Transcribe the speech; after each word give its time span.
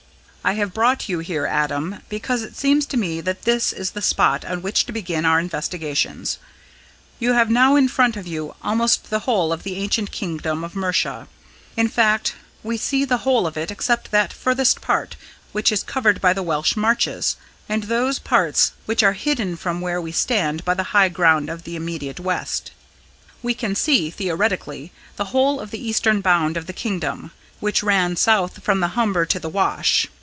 "I 0.43 0.53
have 0.53 0.73
brought 0.73 1.07
you 1.07 1.19
here, 1.19 1.45
Adam, 1.45 2.01
because 2.09 2.41
it 2.41 2.57
seems 2.57 2.87
to 2.87 2.97
me 2.97 3.21
that 3.21 3.43
this 3.43 3.71
is 3.71 3.91
the 3.91 4.01
spot 4.01 4.43
on 4.43 4.63
which 4.63 4.87
to 4.87 4.91
begin 4.91 5.23
our 5.23 5.39
investigations. 5.39 6.39
You 7.19 7.33
have 7.33 7.51
now 7.51 7.75
in 7.75 7.87
front 7.87 8.17
of 8.17 8.25
you 8.25 8.55
almost 8.63 9.11
the 9.11 9.19
whole 9.19 9.53
of 9.53 9.61
the 9.61 9.75
ancient 9.75 10.09
kingdom 10.09 10.63
of 10.63 10.75
Mercia. 10.75 11.27
In 11.77 11.87
fact, 11.87 12.33
we 12.63 12.75
see 12.75 13.05
the 13.05 13.17
whole 13.19 13.45
of 13.45 13.55
it 13.55 13.69
except 13.69 14.09
that 14.09 14.33
furthest 14.33 14.81
part, 14.81 15.15
which 15.51 15.71
is 15.71 15.83
covered 15.83 16.19
by 16.19 16.33
the 16.33 16.41
Welsh 16.41 16.75
Marches 16.75 17.35
and 17.69 17.83
those 17.83 18.17
parts 18.17 18.71
which 18.87 19.03
are 19.03 19.13
hidden 19.13 19.55
from 19.55 19.79
where 19.79 20.01
we 20.01 20.11
stand 20.11 20.65
by 20.65 20.73
the 20.73 20.83
high 20.89 21.09
ground 21.09 21.51
of 21.51 21.65
the 21.65 21.75
immediate 21.75 22.19
west. 22.19 22.71
We 23.43 23.53
can 23.53 23.75
see 23.75 24.09
theoretically 24.09 24.91
the 25.17 25.25
whole 25.25 25.59
of 25.59 25.69
the 25.69 25.79
eastern 25.87 26.19
bound 26.19 26.57
of 26.57 26.65
the 26.65 26.73
kingdom, 26.73 27.29
which 27.59 27.83
ran 27.83 28.15
south 28.15 28.63
from 28.63 28.79
the 28.79 28.95
Humber 28.99 29.27
to 29.27 29.39
the 29.39 29.47
Wash. 29.47 30.07